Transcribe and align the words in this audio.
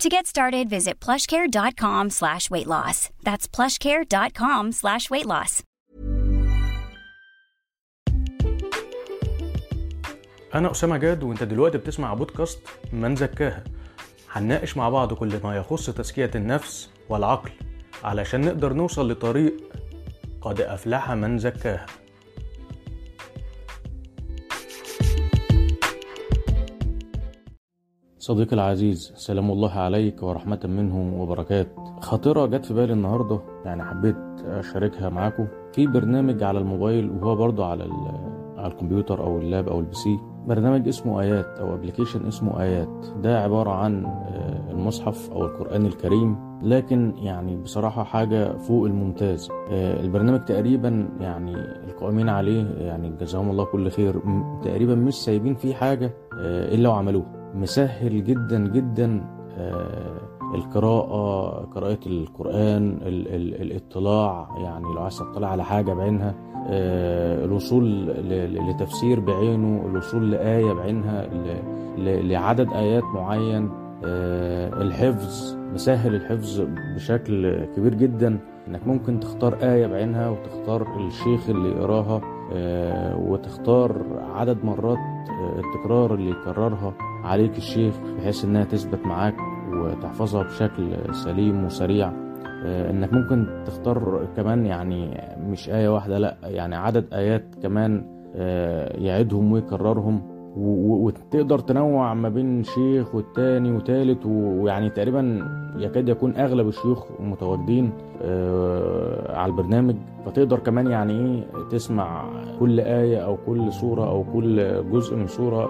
To 0.00 0.08
get 0.10 0.26
started, 0.26 0.68
visit 0.68 1.00
plushcare.com 1.00 2.10
slash 2.10 2.50
weight 2.50 2.66
loss. 2.66 3.08
That's 3.22 3.48
plushcare.com 3.48 4.72
slash 4.72 5.10
weight 5.10 5.26
loss. 5.26 5.62
أنا 10.54 10.70
أسامة 10.70 10.96
جاد 10.96 11.22
وأنت 11.22 11.42
دلوقتي 11.42 11.78
بتسمع 11.78 12.14
بودكاست 12.14 12.58
من 12.92 13.16
زكاها 13.16 13.64
هنناقش 14.32 14.76
مع 14.76 14.88
بعض 14.88 15.12
كل 15.14 15.40
ما 15.44 15.56
يخص 15.56 15.90
تزكية 15.90 16.30
النفس 16.34 16.90
والعقل 17.08 17.50
علشان 18.04 18.40
نقدر 18.40 18.72
نوصل 18.72 19.10
لطريق 19.12 19.56
قد 20.40 20.60
أفلح 20.60 21.10
من 21.10 21.38
زكاها 21.38 21.86
صديقي 28.26 28.52
العزيز 28.52 29.12
سلام 29.16 29.50
الله 29.50 29.70
عليك 29.70 30.22
ورحمة 30.22 30.60
منه 30.64 31.22
وبركاته 31.22 31.70
خاطرة 32.00 32.46
جت 32.46 32.64
في 32.64 32.74
بالي 32.74 32.92
النهاردة 32.92 33.40
يعني 33.64 33.84
حبيت 33.84 34.16
أشاركها 34.46 35.08
معاكم 35.08 35.46
في 35.72 35.86
برنامج 35.86 36.42
على 36.42 36.58
الموبايل 36.58 37.10
وهو 37.10 37.36
برضو 37.36 37.64
على 37.64 37.84
على 38.56 38.72
الكمبيوتر 38.72 39.20
أو 39.24 39.38
ال 39.38 39.46
lap 39.46 39.68
أو 39.68 39.80
ال 39.80 39.94
PC. 39.94 40.18
برنامج 40.46 40.88
اسمه 40.88 41.20
آيات 41.20 41.46
أو 41.46 41.74
application 41.74 42.26
اسمه 42.26 42.62
آيات. 42.62 43.06
ده 43.22 43.42
عبارة 43.42 43.70
عن 43.70 44.06
المصحف 44.70 45.30
أو 45.30 45.44
القرآن 45.44 45.86
الكريم 45.86 46.36
لكن 46.62 47.14
يعني 47.18 47.56
بصراحة 47.56 48.04
حاجة 48.04 48.56
فوق 48.56 48.86
الممتاز. 48.86 49.48
البرنامج 49.70 50.44
تقريبا 50.44 51.08
يعني 51.20 51.54
القائمين 51.56 52.28
عليه 52.28 52.64
يعني 52.78 53.10
جزاهم 53.20 53.50
الله 53.50 53.64
كل 53.64 53.90
خير 53.90 54.20
تقريبا 54.62 54.94
مش 54.94 55.14
سايبين 55.14 55.54
فيه 55.54 55.74
حاجة 55.74 56.14
إلا 56.42 56.88
وعملوها 56.88 57.35
مسهلة 57.56 58.24
جدا 58.24 58.58
جدا 58.68 59.24
القراءة 60.54 61.48
قراءة 61.74 61.98
القرآن 62.06 62.98
ال 63.02 63.28
ال 63.28 63.62
الاطلاع 63.62 64.48
يعني 64.58 64.84
لو 64.84 65.02
عايز 65.02 65.18
تطلع 65.18 65.48
على 65.48 65.64
حاجة 65.64 65.92
بعينها 65.92 66.34
الوصول 67.44 68.06
لتفسير 68.68 69.20
بعينه 69.20 69.86
الوصول 69.86 70.30
لآية 70.30 70.72
بعينها 70.72 71.28
لعدد 71.98 72.72
آيات 72.72 73.04
معين 73.04 73.70
الحفظ 74.82 75.56
مسهل 75.74 76.14
الحفظ 76.14 76.60
بشكل 76.94 77.64
كبير 77.64 77.94
جدا. 77.94 78.38
إنك 78.68 78.86
ممكن 78.86 79.20
تختار 79.20 79.54
آية 79.62 79.86
بعينها 79.86 80.28
وتختار 80.28 81.06
الشيخ 81.06 81.48
اللي 81.48 81.68
يقراها 81.68 82.20
وتختار 83.16 83.96
عدد 84.34 84.64
مرات 84.64 84.98
التكرار 85.58 86.14
اللي 86.14 86.30
يكررها. 86.30 86.92
عليك 87.26 87.56
الشيخ 87.56 87.94
بحيث 88.18 88.44
إنها 88.44 88.64
تثبت 88.64 89.06
معاك 89.06 89.34
وتحفظها 89.72 90.42
بشكل 90.42 91.14
سليم 91.14 91.64
وسريع. 91.64 92.12
إنك 92.66 93.12
ممكن 93.12 93.46
تختار 93.66 94.26
كمان 94.36 94.66
يعني 94.66 95.20
مش 95.40 95.70
آية 95.70 95.88
واحدة 95.88 96.18
لأ 96.18 96.36
يعني 96.42 96.76
عدد 96.76 97.14
آيات 97.14 97.44
كمان 97.62 98.04
يعيدهم 98.94 99.52
ويكررهم. 99.52 100.35
وتقدر 100.56 101.58
تنوع 101.58 102.14
ما 102.14 102.28
بين 102.28 102.64
شيخ 102.64 103.14
والتاني 103.14 103.72
وتالت 103.72 104.26
ويعني 104.26 104.90
تقريبا 104.90 105.48
يكاد 105.76 106.08
يكون 106.08 106.36
أغلب 106.36 106.68
الشيوخ 106.68 107.04
متواجدين 107.20 107.90
على 109.28 109.46
البرنامج. 109.50 109.96
فتقدر 110.26 110.58
كمان 110.58 110.86
يعني 110.86 111.12
إيه 111.12 111.44
تسمع 111.70 112.24
كل 112.60 112.80
آية 112.80 113.18
أو 113.18 113.36
كل 113.46 113.72
سورة 113.72 114.08
أو 114.08 114.24
كل 114.32 114.84
جزء 114.92 115.16
من 115.16 115.26
سورة 115.26 115.68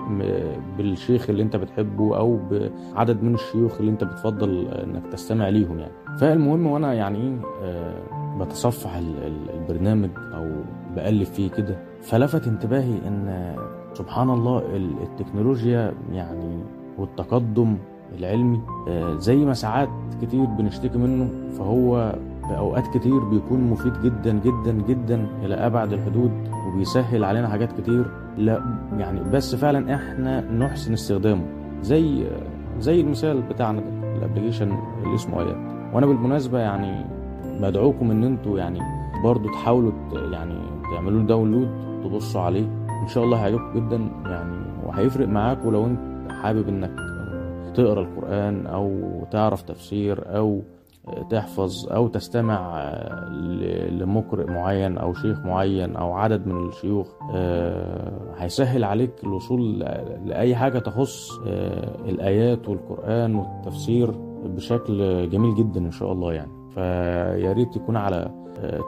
بالشيخ 0.79 1.31
اللي 1.31 1.43
أنت 1.43 1.57
بتحبه 1.57 2.17
أو 2.17 2.39
بعدد 2.95 3.23
من 3.23 3.35
الشيوخ 3.35 3.79
اللي 3.81 3.91
أنت 3.91 4.05
بتفضل 4.05 4.67
إنك 4.69 5.03
تستمع 5.13 5.49
ليهم 5.49 5.79
يعني. 5.79 5.93
فالمهم 6.19 6.67
وأنا 6.67 6.95
يعني 6.95 7.19
إيه 7.19 7.95
بتصفح 8.41 9.01
البرنامج 9.55 10.11
أو 10.17 10.51
بقلب 10.97 11.23
فيه 11.23 11.51
كده. 11.51 11.77
فلفت 12.01 12.47
انتباهي 12.47 12.99
إن 13.09 13.55
سبحان 13.99 14.31
الله 14.31 14.63
التكنولوجيا 15.03 15.95
يعني 16.13 16.59
والتقدم 16.99 17.77
العلمي 18.19 18.61
زي 19.19 19.37
ما 19.37 19.53
ساعات 19.55 19.89
كتير 20.23 20.45
بنشتكي 20.45 20.99
منه 20.99 21.29
فهو 21.59 22.15
في 22.49 22.59
اوقات 22.59 22.87
كتير 22.97 23.19
بيكون 23.19 23.61
مفيد 23.61 23.93
جدا 24.03 24.41
جدا 24.45 24.73
جدا 24.89 25.27
إلى 25.43 25.55
أبعد 25.55 25.93
الحدود 25.93 26.31
وبيسهل 26.69 27.25
علينا 27.25 27.49
حاجات 27.49 27.81
كتير. 27.81 28.11
لا 28.39 28.63
يعني 28.99 29.21
بس 29.31 29.55
فعلا 29.55 29.95
إحنا 29.95 30.41
نحسن 30.53 30.93
استخدامه. 30.93 31.43
زي 31.83 32.27
زي 32.79 33.01
المثال 33.01 33.43
بتاعنا 33.43 33.81
ده 33.81 34.17
ال 34.17 34.22
application 34.22 34.79
اللي 35.03 35.15
اسمه 35.15 35.41
ايات 35.41 35.57
وأنا 35.95 36.07
بالمناسبة 36.07 36.59
يعني 36.59 37.05
بدعوكم 37.61 38.11
إن 38.11 38.25
أنتوا 38.25 38.59
يعني 38.59 38.81
برضو 39.25 39.49
تحاولوا 39.49 39.93
يعني 40.33 40.59
تعملوا 40.95 41.23
download 41.23 41.69
تبصوا 42.05 42.41
عليه. 42.41 42.86
إن 43.07 43.11
شاء 43.11 43.25
الله 43.25 43.39
هيعجبكم 43.39 43.73
جدا 43.89 43.97
يعني 44.27 44.57
وهيفرق 44.87 45.29
معاك 45.29 45.65
ولو 45.65 45.87
أنت 45.87 46.33
حابب 46.33 46.69
إنك 46.69 46.91
تقرأ 47.75 48.01
القرآن 48.03 48.67
أو 48.67 49.01
تعرف 49.31 49.63
تفسير 49.63 50.37
أو 50.37 50.63
تحفظ 51.31 51.93
أو 51.93 52.09
تستمع 52.09 52.83
لمقرئ 53.91 54.51
معين 54.51 54.99
أو 54.99 55.15
شيخ 55.15 55.39
معين 55.41 55.97
أو 55.97 56.13
عدد 56.13 56.47
من 56.47 56.69
الشيوخ 56.69 57.07
هيسهل 58.37 58.85
عليك 58.85 59.13
الوصول 59.25 59.79
لأي 60.27 60.57
حاجة 60.57 60.79
تخص 60.79 61.39
الآيات 62.09 62.69
والقرآن 62.69 63.35
والتفسير 63.35 64.11
بشكل 64.45 65.29
جميل 65.31 65.55
جدا 65.55 65.81
إن 65.81 65.91
شاء 65.91 66.13
الله 66.13 66.33
يعني 66.33 66.51
فيا 66.75 67.53
ريت 67.53 67.77
يكون 67.77 67.97
على 67.97 68.31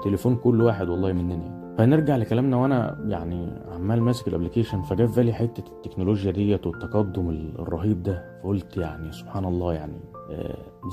تليفون 0.04 0.37
كل 0.37 0.60
واحد 0.62 0.88
والله 0.88 1.12
مننا 1.12 1.34
يعني. 1.34 1.67
فنرجع 1.78 2.16
لكلامنا 2.16 2.56
وأنا 2.56 2.98
يعني 3.06 3.48
عمال 3.72 4.02
ماسك 4.02 4.28
ال 4.28 4.33
application 4.33 4.82
فجاء 4.82 5.06
في 5.06 5.16
بالي 5.16 5.32
حتة 5.32 5.64
التكنولوجيا 5.72 6.30
ديت 6.32 6.66
والتقدم 6.66 7.30
الرهيب 7.58 8.02
ده. 8.02 8.38
فقلت 8.42 8.76
يعني 8.76 9.12
سبحان 9.12 9.44
الله 9.44 9.75
يعني 9.75 9.98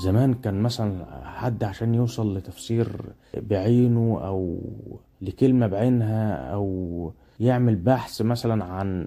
زمان 0.02 0.34
كان 0.34 0.62
مثلا 0.62 1.04
حد 1.24 1.64
عشان 1.64 1.94
يوصل 1.94 2.36
لتفسير 2.36 2.88
بعينه 3.36 4.20
أو 4.22 4.58
لكلمة 5.22 5.66
بعينها 5.66 6.34
أو 6.52 7.12
يعمل 7.40 7.76
بحث 7.76 8.22
مثلا 8.22 8.64
عن 8.64 9.06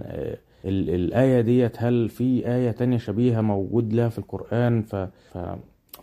الآية 0.66 1.42
ديت 1.42 1.76
هل 1.84 2.10
في 2.10 2.48
آية 2.48 2.72
تانية 2.72 2.98
شبيهة 2.98 3.42
موجود 3.42 3.94
لها 3.94 4.10
في 4.10 4.20
القرآن؟ 4.20 4.82
ف... 4.82 4.96
ف... 4.96 5.38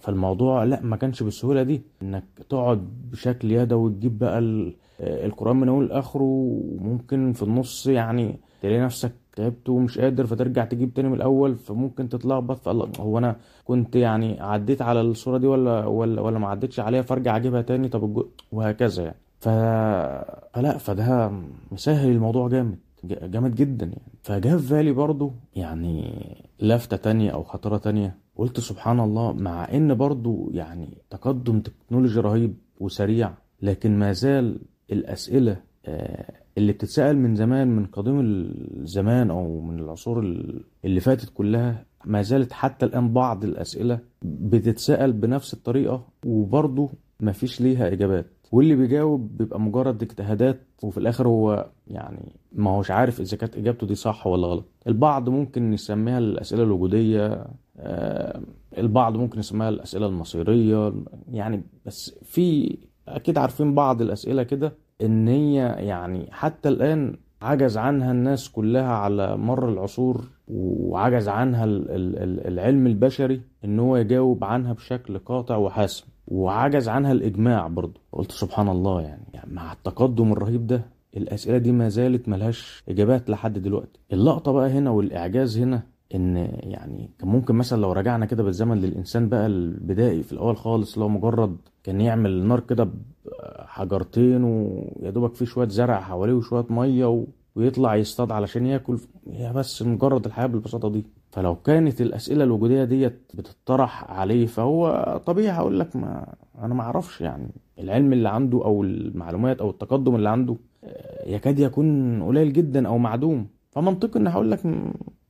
فالموضوع 0.00 0.64
لأ 0.64 0.80
ما 0.82 0.96
كانش 0.96 1.22
بالسهولة 1.22 1.62
دي. 1.62 1.82
إنك 2.02 2.24
تقعد 2.48 2.88
بشكل 3.12 3.50
يدوي 3.52 3.84
وتجيب 3.90 4.18
بقى 4.18 4.38
ال- 4.38 4.74
القرآن 5.00 5.56
من 5.56 5.68
أول 5.68 5.86
لآخره 5.88 6.22
وممكن 6.22 7.32
في 7.32 7.42
النص 7.42 7.86
يعني 7.86 8.38
تلاقي 8.62 8.80
نفسك 8.80 9.12
تعبت 9.36 9.68
ومش 9.68 9.98
قادر 9.98 10.26
فترجع 10.26 10.64
تجيب 10.64 10.94
تاني 10.94 11.08
من 11.08 11.14
الأول 11.14 11.54
فممكن 11.56 12.08
تتلخبط 12.08 12.58
فالله 12.58 12.88
هو 13.00 13.18
أنا 13.18 13.36
كنت 13.64 13.96
يعني 13.96 14.40
عديت 14.40 14.82
على 14.82 15.00
الصورة 15.00 15.38
دي 15.38 15.46
ولا 15.46 15.86
ولا 15.86 16.20
ولا 16.20 16.38
ما 16.38 16.48
عدتش 16.48 16.80
عليها 16.80 17.02
فأرجع 17.02 17.36
أجيبها 17.36 17.62
تاني؟ 17.62 17.88
طب 17.88 18.24
وهكذا 18.52 19.02
يعني. 19.02 19.16
ف... 19.40 19.48
فلا 19.48 20.78
فده 20.78 21.32
مسهل 21.72 22.10
الموضوع 22.10 22.48
جامد 22.48 22.78
جامد 23.04 23.54
جدا 23.54 23.86
يعني. 23.86 24.12
فجاء 24.22 24.58
في 24.58 24.74
بالي 24.74 24.92
برضو 24.92 25.32
يعني 25.56 26.26
لفتة 26.60 26.96
تانية 26.96 27.30
أو 27.30 27.42
خطرة 27.42 27.76
تانية. 27.76 28.16
قلت 28.36 28.60
سبحان 28.60 29.00
الله 29.00 29.32
مع 29.32 29.68
إن 29.74 29.94
برضو 29.94 30.50
يعني 30.54 30.98
تقدم 31.10 31.60
تكنولوجي 31.60 32.20
رهيب 32.20 32.54
وسريع 32.80 33.30
لكن 33.62 33.98
ما 33.98 34.12
زال 34.12 34.58
الأسئلة 34.92 35.56
آه، 35.86 36.32
اللي 36.58 36.72
بتتسأل 36.72 37.18
من 37.18 37.34
زمان 37.36 37.68
من 37.68 37.86
قديم 37.86 38.20
الزمان 38.20 39.30
أو 39.30 39.60
من 39.60 39.78
العصور 39.78 40.20
ال- 40.20 40.64
اللي 40.84 41.00
فاتت 41.00 41.30
كلها 41.34 41.84
ما 42.04 42.22
زالت 42.22 42.52
حتى 42.52 42.86
الآن 42.86 43.12
بعض 43.12 43.44
الأسئلة 43.44 43.98
بتتسأل 44.22 45.12
بنفس 45.12 45.54
الطريقة 45.54 46.06
وبرضه 46.26 46.88
مفيش 47.20 47.60
ليها 47.60 47.92
إجابات. 47.92 48.26
واللي 48.52 48.74
بيجاوب 48.76 49.36
بيبقى 49.38 49.60
مجرد 49.60 50.02
اجتهادات 50.02 50.60
وفي 50.82 50.98
الآخر 50.98 51.28
هو 51.28 51.66
يعني 51.88 52.32
ما 52.52 52.70
هوش 52.70 52.90
عارف 52.90 53.20
إذا 53.20 53.36
كانت 53.36 53.56
إجابته 53.56 53.86
دي 53.86 53.94
صح 53.94 54.26
ولا 54.26 54.46
غلط. 54.46 54.64
البعض 54.86 55.28
ممكن 55.28 55.72
يسميها 55.72 56.18
الأسئلة 56.18 56.62
الوجودية 56.62 57.46
آه، 57.78 58.40
البعض 58.78 59.16
ممكن 59.16 59.38
يسميها 59.38 59.68
الأسئلة 59.68 60.06
المصيرية 60.06 60.92
يعني 61.32 61.62
بس 61.86 62.18
في 62.24 62.76
أكيد 63.08 63.38
عارفين 63.38 63.74
بعض 63.74 64.02
الأسئلة 64.02 64.42
كده. 64.42 64.72
إن 65.02 65.28
هي 65.28 65.54
يعني 65.78 66.28
حتى 66.32 66.68
الآن 66.68 67.16
عجز 67.42 67.78
عنها 67.78 68.10
الناس 68.12 68.48
كلها 68.50 68.88
على 68.92 69.36
مر 69.36 69.68
العصور 69.68 70.24
وعجز 70.48 71.28
عنها 71.28 71.64
ال- 71.64 71.90
ال- 71.90 72.18
ال- 72.22 72.46
العلم 72.46 72.86
البشري 72.86 73.40
إن 73.64 73.78
هو 73.78 73.96
يجاوب 73.96 74.44
عنها 74.44 74.72
بشكل 74.72 75.18
قاطع 75.18 75.56
وحاسم. 75.56 76.06
وعجز 76.28 76.88
عنها 76.88 77.12
الإجماع 77.12 77.66
برضه. 77.68 78.00
قلت 78.12 78.32
سبحان 78.32 78.68
الله 78.68 79.00
يعني, 79.02 79.22
يعني 79.34 79.54
مع 79.54 79.72
التقدم 79.72 80.32
الرهيب 80.32 80.66
ده 80.66 80.82
الأسئلة 81.16 81.58
دي 81.58 81.72
ما 81.72 81.88
زالت 81.88 82.28
ملهاش 82.28 82.84
إجابات 82.88 83.30
لحد 83.30 83.58
دلوقتي. 83.58 84.00
اللقطة 84.12 84.52
بقى 84.52 84.70
هنا 84.70 84.90
والإعجاز 84.90 85.58
هنا 85.58 85.82
إن 86.14 86.36
يعني 86.62 87.10
كان 87.18 87.28
ممكن 87.28 87.54
مثلا 87.54 87.80
لو 87.82 87.92
رجعنا 87.92 88.26
كده 88.26 88.42
بالزمن 88.42 88.80
للإنسان 88.80 89.28
بقى 89.28 89.46
البدائي 89.46 90.22
في 90.22 90.32
الأول 90.32 90.56
خالص 90.56 90.98
هو 90.98 91.08
مجرد 91.08 91.56
كان 91.84 92.00
يعمل 92.00 92.44
نار 92.46 92.60
كده 92.60 92.88
بحجرتين 93.24 94.44
ويا 94.44 95.10
دوبك 95.10 95.34
فيه 95.34 95.44
شوية 95.46 95.68
زرع 95.68 96.00
حواليه 96.00 96.32
وشوية 96.32 96.66
مية 96.70 97.06
و... 97.06 97.24
ويطلع 97.56 97.96
يصطاد 97.96 98.32
علشان 98.32 98.66
ياكل. 98.66 98.98
هي 99.32 99.52
بس 99.52 99.82
مجرد 99.82 100.26
الحياة 100.26 100.46
بالبساطة 100.46 100.88
دي. 100.90 101.04
فلو 101.30 101.54
كانت 101.56 102.00
الأسئلة 102.00 102.44
الوجودية 102.44 102.84
ديت 102.84 103.20
بتطرح 103.34 104.10
عليه 104.10 104.46
فهو 104.46 105.20
طبيعي 105.26 105.50
هقول 105.50 105.80
لك 105.80 105.96
ما 105.96 106.34
أنا 106.58 106.74
ما 106.74 106.82
أعرفش 106.82 107.20
يعني. 107.20 107.48
العلم 107.78 108.12
اللي 108.12 108.28
عنده 108.28 108.64
أو 108.64 108.82
المعلومات 108.82 109.60
أو 109.60 109.70
التقدم 109.70 110.14
اللي 110.16 110.28
عنده 110.28 110.56
آه، 110.84 111.28
يكاد 111.28 111.58
يكون 111.58 112.22
قليل 112.22 112.52
جدا 112.52 112.88
أو 112.88 112.98
معدوم. 112.98 113.46
فمنطقي 113.70 114.20
إن 114.20 114.26
هقول 114.26 114.50
لك 114.50 114.60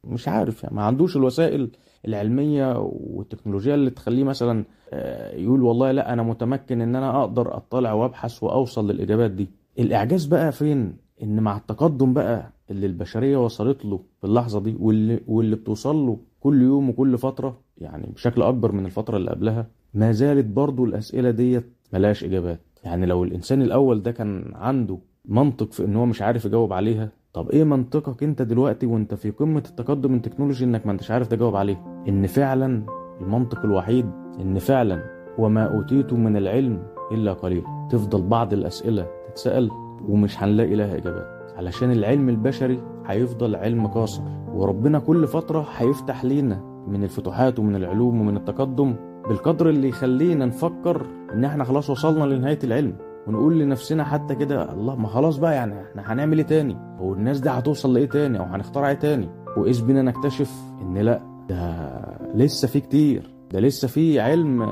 مش 0.09 0.29
عارف 0.29 0.63
يعني 0.65 0.77
ما 0.77 0.83
عندوش 0.83 1.17
الوسائل 1.17 1.71
العلمية 2.09 2.79
والتكنولوجيا 2.79 3.75
اللي 3.75 3.91
تخليه 3.91 4.25
مثلا 4.25 4.65
آه، 4.93 5.37
يقول 5.37 5.63
والله 5.63 5.93
لا 5.93 6.13
أنا 6.13 6.23
متمكن 6.23 6.81
إن 6.81 6.97
أنا 6.97 7.21
أقدر 7.21 7.57
أطلع 7.57 7.93
وأبحث 7.93 8.43
وأوصل 8.43 8.91
للإجابات 8.91 9.31
دي. 9.31 9.49
الإعجاز 9.79 10.25
بقى 10.27 10.53
فين؟ 10.53 10.97
إن 11.23 11.41
مع 11.41 11.57
التقدم 11.57 12.13
بقى 12.15 12.53
اللي 12.71 12.87
البشرية 12.87 13.37
وصلت 13.45 13.85
له 13.85 14.01
في 14.21 14.27
اللحظة 14.27 14.61
دي 14.61 14.77
واللي 14.81 15.21
واللي 15.27 15.57
بتوصل 15.57 15.97
له 15.97 16.19
كل 16.41 16.63
يوم 16.63 16.89
وكل 16.91 17.19
فترة 17.19 17.61
يعني 17.79 18.07
بشكل 18.15 18.43
أكبر 18.43 18.73
من 18.73 18.87
الفترة 18.87 19.17
اللي 19.17 19.31
قبلها 19.31 19.67
ما 19.95 20.13
زالت 20.13 20.47
برضو 20.47 20.85
الأسئلة 20.85 21.31
ديت 21.31 21.73
ملهاش 21.93 22.25
إجابات. 22.25 22.61
يعني 22.85 23.07
لو 23.07 23.25
الإنسان 23.25 23.63
الأول 23.63 24.03
ده 24.03 24.13
كان 24.13 24.53
عنده 24.55 24.99
منطق 25.25 25.73
في 25.73 25.85
إن 25.85 25.97
هو 25.97 26.07
مش 26.07 26.23
عارف 26.23 26.45
يجاوب 26.45 26.73
عليها 26.73 27.09
طب 27.37 27.51
إيه 27.51 27.65
منطقك 27.65 28.23
أنت 28.23 28.43
دلوقتي 28.43 28.87
وأنت 28.87 29.15
في 29.15 29.31
قمة 29.31 29.63
التقدم 29.71 30.15
التكنولوجي 30.15 30.65
إنك 30.65 30.87
ما 30.87 30.93
انتش 30.93 31.11
عارف 31.11 31.27
تجاوب 31.29 31.57
عليه؟ 31.57 32.03
إن 32.09 32.27
فعلا 32.27 32.83
المنطق 33.21 33.65
الوحيد 33.65 34.07
إن 34.41 34.59
فعلا 34.59 35.03
وما 35.39 35.65
اوتيتم 35.65 36.25
من 36.25 36.37
العلم 36.37 36.83
إلا 37.13 37.33
قليل. 37.33 37.63
تفضل 37.91 38.23
بعض 38.23 38.53
الأسئلة 38.53 39.07
تتسأل 39.29 39.71
ومش 40.09 40.43
هنلاقي 40.43 40.75
لها 40.75 40.97
إجابات. 40.97 41.53
علشان 41.57 41.91
العلم 41.91 42.29
البشري 42.29 42.81
هيفضل 43.07 43.57
علم 43.57 43.87
قاصر 43.87 44.23
وربنا 44.55 44.99
كل 44.99 45.27
فترة 45.27 45.67
هيفتح 45.77 46.25
لينا 46.25 46.85
من 46.89 47.05
الفتوحات 47.05 47.59
ومن 47.59 47.77
العلوم 47.77 48.21
ومن 48.21 48.37
التقدم 48.37 48.95
بالقدر 49.29 49.69
اللي 49.69 49.89
يخلينا 49.89 50.47
نفكر 50.47 51.07
إن 51.35 51.45
إحنا 51.45 51.65
خلاص 51.65 51.91
وصلنا 51.91 52.25
لنهاية 52.35 52.59
العلم. 52.65 52.93
ونقول 53.27 53.59
لنفسنا 53.59 54.05
حتى 54.05 54.35
كده 54.35 54.73
الله 54.73 54.97
ما 54.97 55.09
خلاص 55.09 55.37
بقى 55.37 55.55
يعني 55.55 55.75
إحنا 55.83 56.13
هنعمل 56.13 56.39
إيه 56.39 56.47
تاني؟ 56.47 56.77
هو 56.99 57.13
الناس 57.15 57.41
دي 57.41 57.49
هتوصل 57.51 57.95
لإيه 57.95 58.09
تاني؟ 58.09 58.39
أو 58.39 58.45
هنخترع 58.45 58.89
إيه 58.89 58.95
تاني؟ 58.95 59.29
واذ 59.57 59.85
بينا 59.87 60.03
نكتشف؟ 60.03 60.51
إن 60.83 60.99
لأ 60.99 61.21
ده 61.49 61.91
لسه 62.35 62.69
في 62.69 62.81
كتير 62.81 63.31
ده 63.53 63.61
لسه 63.61 63.89
في 63.89 64.21
علم 64.21 64.63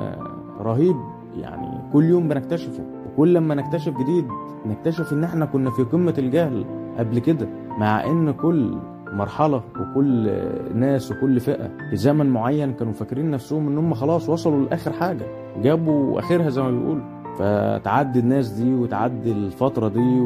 رهيب. 0.60 0.96
يعني 1.36 1.78
كل 1.92 2.04
يوم 2.04 2.28
بنكتشفه 2.28 2.84
وكل 3.06 3.34
لما 3.34 3.54
نكتشف 3.54 3.92
جديد 3.98 4.26
نكتشف 4.66 5.12
إن 5.12 5.24
إحنا 5.24 5.46
كنا 5.46 5.70
في 5.70 5.82
قمة 5.82 6.14
الجهل 6.18 6.64
قبل 6.98 7.18
كده. 7.18 7.48
مع 7.78 8.04
إن 8.04 8.30
كل 8.32 8.78
مرحلة 9.12 9.62
وكل 9.80 10.30
ناس 10.74 11.10
وكل 11.12 11.40
فئة 11.40 11.70
في 11.90 11.96
زمن 11.96 12.26
معين 12.30 12.72
كانوا 12.72 12.92
فاكرين 12.92 13.30
نفسهم 13.30 13.68
إن 13.68 13.78
هم 13.78 13.94
خلاص 13.94 14.28
وصلوا 14.28 14.64
لآخر 14.64 14.92
حاجة 14.92 15.26
جابوا 15.62 16.18
آخرها 16.18 16.48
زي 16.50 16.62
ما 16.62 16.70
بيقولوا. 16.70 17.13
فتعدي 17.38 18.18
الناس 18.18 18.48
دي 18.48 18.74
وتعدي 18.74 19.32
الفترة 19.32 19.88
دي. 19.88 20.20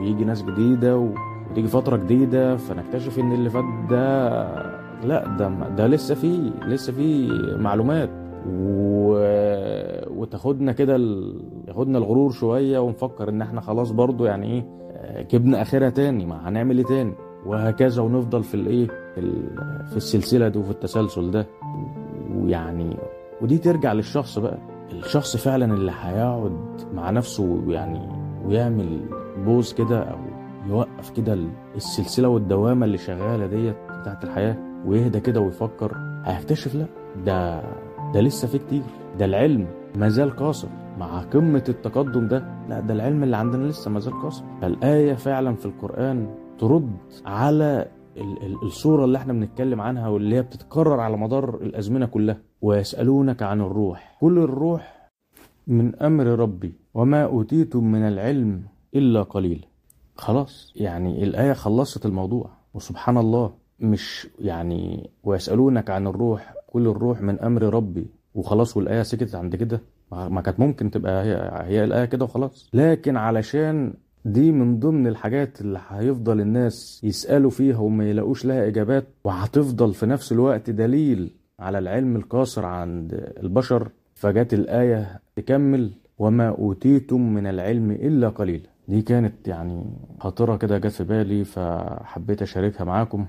ويجي 0.00 0.24
ناس 0.24 0.42
جديدة. 0.42 1.10
وتيجي 1.50 1.68
فترة 1.68 1.96
جديدة 1.96 2.56
فنكتشف 2.56 3.18
إن 3.18 3.32
اللي 3.32 3.50
فات 3.50 3.64
ده 3.90 4.38
لا 5.04 5.36
ده 5.38 5.48
ده 5.76 5.86
لسه 5.86 6.14
فيه 6.14 6.50
لسه 6.66 6.92
فيه 6.92 7.30
معلومات 7.56 8.10
و... 8.50 9.12
وتاخدنا 10.20 10.72
كده 10.72 10.96
ال... 10.96 11.40
ياخدنا 11.68 11.98
الغرور 11.98 12.30
شوية 12.30 12.78
ونفكر 12.78 13.28
إن 13.28 13.42
إحنا 13.42 13.60
خلاص 13.60 13.90
برضو 13.90 14.24
يعني 14.24 14.46
إيه 14.46 14.64
آه، 14.92 15.22
جبنا 15.22 15.62
آخرها 15.62 15.90
تاني 15.90 16.26
ما 16.26 16.48
هنعمل 16.48 16.78
إيه 16.78 16.84
تاني 16.86 17.12
وهكذا 17.46 18.02
ونفضل 18.02 18.42
في 18.42 18.54
الإيه 18.54 18.86
في, 18.86 19.20
ال... 19.20 19.32
في 19.90 19.96
السلسلة 19.96 20.48
دي 20.48 20.58
وفي 20.58 20.70
التسلسل 20.70 21.30
ده 21.30 21.46
ويعني 22.36 22.96
ودي 23.42 23.58
ترجع 23.58 23.92
للشخص 23.92 24.38
بقى 24.38 24.58
الشخص 24.92 25.36
فعلا 25.36 25.74
اللي 25.74 25.92
هيقعد 26.00 26.56
مع 26.94 27.10
نفسه 27.10 27.62
يعني 27.68 28.08
ويعمل 28.44 29.00
بوز 29.44 29.72
كده 29.72 30.02
أو 30.02 30.18
يوقف 30.68 31.10
كده 31.10 31.32
ال- 31.32 31.50
السلسلة 31.76 32.28
والدوامة 32.28 32.86
اللي 32.86 32.98
شغالة 32.98 33.46
ديت 33.46 33.76
بتاعت 34.00 34.24
الحياة 34.24 34.56
ويهدى 34.86 35.20
كده 35.20 35.40
ويفكر 35.40 35.96
هيكتشف 36.24 36.74
لأ 36.74 36.86
ده 37.26 37.60
ده 38.14 38.20
لسه 38.20 38.48
في 38.48 38.58
كتير. 38.58 38.82
ده 39.18 39.24
العلم 39.24 39.66
ما 39.96 40.08
زال 40.08 40.36
قاصر. 40.36 40.68
مع 40.98 41.20
قمة 41.20 41.64
التقدم 41.68 42.28
ده 42.28 42.44
لأ 42.68 42.80
ده 42.80 42.94
العلم 42.94 43.22
اللي 43.22 43.36
عندنا 43.36 43.64
لسه 43.66 43.90
ما 43.90 44.00
زال 44.00 44.22
قاصر. 44.22 44.44
فالايه 44.62 45.14
فعلا 45.14 45.54
في 45.54 45.66
القرآن 45.66 46.34
ترد 46.58 46.96
على 47.26 47.86
ال- 48.20 48.42
ال- 48.46 48.62
الصورة 48.62 49.04
اللي 49.04 49.18
إحنا 49.18 49.32
بنتكلم 49.32 49.80
عنها 49.80 50.08
واللي 50.08 50.36
هي 50.36 50.42
بتتكرر 50.42 51.00
على 51.00 51.16
مدار 51.16 51.54
الأزمنة 51.54 52.06
كلها. 52.06 52.38
ويسألونك 52.62 53.42
عن 53.42 53.60
الروح. 53.60 54.18
قل 54.22 54.38
الروح 54.38 55.08
من 55.66 55.94
أمر 55.96 56.26
ربي 56.26 56.72
وما 56.94 57.24
اوتيتم 57.24 57.84
من 57.84 58.02
العلم 58.02 58.62
إلا 58.94 59.22
قليلا 59.22 59.66
خلاص. 60.16 60.72
يعني 60.76 61.24
الآية 61.24 61.52
خلصت 61.52 62.06
الموضوع. 62.06 62.50
وسبحان 62.74 63.18
الله 63.18 63.52
مش 63.80 64.28
يعني 64.38 65.10
ويسألونك 65.24 65.90
عن 65.90 66.06
الروح. 66.06 66.54
قل 66.74 66.86
الروح 66.86 67.20
من 67.22 67.40
أمر 67.40 67.62
ربي. 67.62 68.06
وخلاص 68.34 68.76
والآية 68.76 69.02
سكتت 69.02 69.34
عند 69.34 69.56
كده. 69.56 69.80
ما 70.12 70.40
كانت 70.40 70.60
ممكن 70.60 70.90
تبقى 70.90 71.24
هي, 71.24 71.50
هي 71.66 71.84
الآية 71.84 72.04
كده 72.04 72.24
وخلاص. 72.24 72.70
لكن 72.74 73.16
علشان 73.16 73.94
دي 74.24 74.52
من 74.52 74.78
ضمن 74.80 75.06
الحاجات 75.06 75.60
اللي 75.60 75.80
هيفضل 75.88 76.40
الناس 76.40 77.00
يسألوا 77.04 77.50
فيها 77.50 77.78
وما 77.78 78.10
يلاقوش 78.10 78.44
لها 78.44 78.66
إجابات 78.66 79.06
وهتفضل 79.24 79.94
في 79.94 80.06
نفس 80.06 80.32
الوقت 80.32 80.70
دليل 80.70 81.30
على 81.60 81.78
العلم 81.78 82.16
القاصر 82.16 82.64
عند 82.64 83.32
البشر. 83.42 83.88
فجت 84.14 84.54
الآية 84.54 85.20
تكمل 85.36 85.90
وما 86.18 86.48
أوتيتم 86.48 87.20
من 87.34 87.46
العلم 87.46 87.90
إلا 87.90 88.28
قليلا 88.28 88.68
دي 88.88 89.02
كانت 89.02 89.48
يعني 89.48 89.84
خاطرة 90.20 90.56
كده 90.56 90.78
جت 90.78 90.86
في 90.86 91.04
بالي 91.04 91.44
فحبيت 91.44 92.42
أشاركها 92.42 92.84
معاكم. 92.84 93.26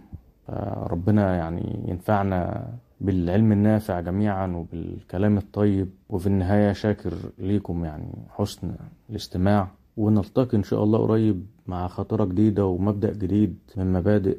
ربنا 0.91 1.35
يعني 1.35 1.83
ينفعنا 1.87 2.67
بالعلم 3.01 3.51
النافع 3.51 3.99
جميعا 3.99 4.47
وبالكلام 4.47 5.37
الطيب 5.37 5.89
وفي 6.09 6.27
النهاية 6.27 6.71
شاكر 6.73 7.13
ليكم 7.39 7.85
يعني 7.85 8.13
حسن 8.29 8.71
الاستماع. 9.09 9.67
ونلتقي 9.99 10.57
إن 10.57 10.63
شاء 10.63 10.83
الله 10.83 10.99
قريب 10.99 11.45
مع 11.67 11.87
خطرة 11.87 12.25
جديدة 12.25 12.65
ومبدأ 12.65 13.13
جديد 13.13 13.57
من 13.77 13.93
مبادئ. 13.93 14.37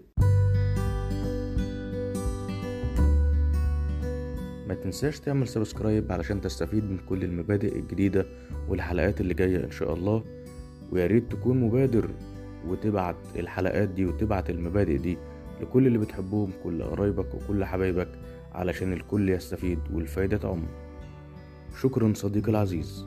ما 4.69 4.75
تنساش 4.85 5.21
تعمل 5.21 5.49
سبسكرايب 5.49 6.12
علشان 6.12 6.40
تستفيد 6.40 6.85
من 6.85 6.99
كل 7.09 7.25
المبادئ 7.25 7.79
الجديدة 7.79 8.26
والحلقات 8.69 9.21
اللي 9.21 9.35
جاية 9.35 9.64
إن 9.64 9.71
شاء 9.71 9.95
الله. 9.95 10.25
ويا 10.93 11.07
ريت 11.07 11.33
تكون 11.33 11.61
مبادر 11.61 12.11
وتبعت 12.69 13.17
الحلقات 13.37 13.88
دي 13.88 14.07
وتبعت 14.07 14.50
المبادئ 14.50 14.97
دي 14.97 15.19
لكل 15.61 15.87
اللي 15.87 15.99
بتحبهم 15.99 16.50
كل 16.64 16.83
قرايبك 16.83 17.35
وكل 17.35 17.64
حبايبك 17.64 18.09
علشان 18.52 18.93
الكل 18.93 19.29
يستفيد 19.29 19.79
والفايدة 19.93 20.37
تعم. 20.37 20.62
شكرا 21.81 22.12
صديقي 22.14 22.50
العزيز. 22.50 23.07